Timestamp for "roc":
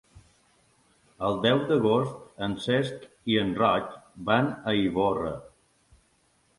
3.63-3.95